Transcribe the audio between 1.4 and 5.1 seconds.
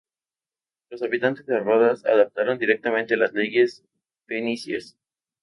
de Rodas adaptaron directamente las leyes fenicias.